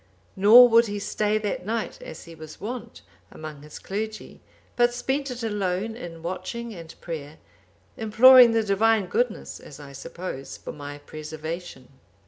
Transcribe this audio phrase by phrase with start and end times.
[0.35, 4.41] Nor would he stay that night, as he was wont, among his clergy;
[4.75, 7.37] but spent it alone in watching and prayer,
[7.97, 11.87] imploring the Divine goodness, as I suppose, for my preservation.